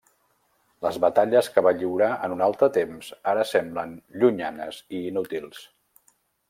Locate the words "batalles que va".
1.03-1.73